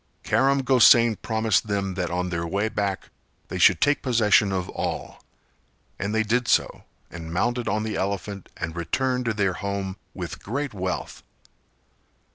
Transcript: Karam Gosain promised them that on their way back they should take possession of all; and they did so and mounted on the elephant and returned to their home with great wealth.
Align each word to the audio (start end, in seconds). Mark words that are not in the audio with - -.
Karam 0.23 0.63
Gosain 0.63 1.15
promised 1.21 1.67
them 1.67 1.93
that 1.93 2.09
on 2.09 2.29
their 2.31 2.47
way 2.47 2.69
back 2.69 3.11
they 3.49 3.59
should 3.59 3.79
take 3.79 4.01
possession 4.01 4.51
of 4.51 4.67
all; 4.69 5.23
and 5.99 6.11
they 6.11 6.23
did 6.23 6.47
so 6.47 6.85
and 7.11 7.31
mounted 7.31 7.67
on 7.67 7.83
the 7.83 7.97
elephant 7.97 8.49
and 8.57 8.75
returned 8.75 9.25
to 9.25 9.33
their 9.35 9.53
home 9.53 9.97
with 10.15 10.41
great 10.43 10.73
wealth. 10.73 11.21